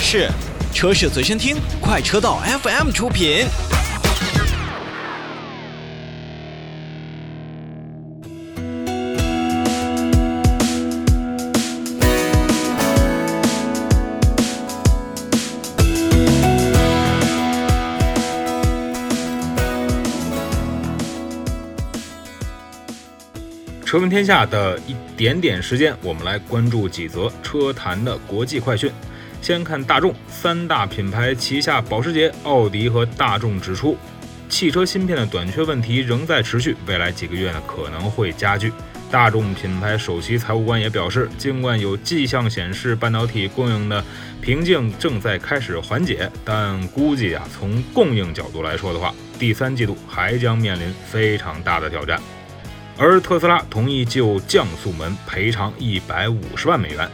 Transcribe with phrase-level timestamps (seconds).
[0.00, 0.28] 是，
[0.72, 3.46] 车市随身听，快车道 FM 出品。
[23.84, 28.90] 车闻天下的一点点时间，我们来关注几则车坛的国际快讯。
[29.42, 33.96] 先看大众三大品牌旗下保时捷、奥迪和大众指出，
[34.48, 38.72] 汽车芯片的短缺问题仍在持续，未来几个月呢可能会加剧。
[39.10, 44.04] 大众品牌首席财务官也表示，尽管有迹象显示半导体供应的
[44.40, 52.20] 瓶颈正在开始缓解，但估计啊，从供应角度来说的话，第三季度还将面临非常大的挑战。
[52.96, 57.10] 而特斯拉同意就降速门赔偿一百五十万美元。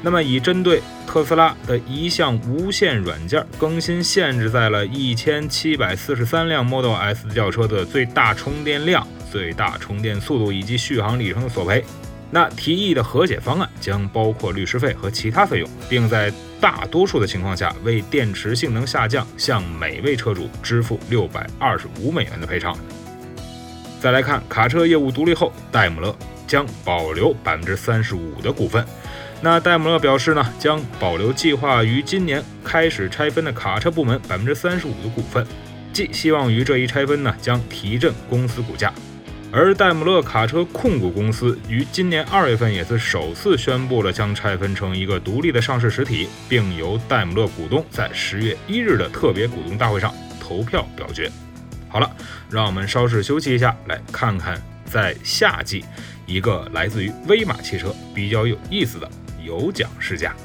[0.00, 11.84] 那么，以针对特斯拉的一项无线软件更新限制在了一千七百四十三辆 Model S 轿车的最大充电量、最大充电速度以及续航里程的索赔。
[12.30, 22.76] 那提议的和解方案将包括律师费和其他费用，并在大多数的情况下为电池性能下降向每位车主支付六百二十五美元的赔偿。
[23.98, 26.14] 再来看卡车业务独立后，戴姆勒
[26.46, 28.86] 将保留百分之三十五的股份。
[29.40, 35.46] 那戴姆勒表示呢，将保留计划于今年开始拆分的卡车部门百分之三十五的股份，
[35.92, 38.92] 寄希望于这一拆分呢将提振公司股价。
[39.50, 51.30] 而戴姆勒卡车控股公司于今年二月份也是首次宣布了将拆分成一个独立的上市实体，并由戴姆勒股东在十月一日的特别股东大会上投票表决。
[51.88, 52.10] 好了，
[52.50, 55.84] 让我们稍事休息一下，来看看在夏季
[56.26, 59.08] 一个来自于威马汽车比较有意思的
[59.48, 60.36] 有奖试驾。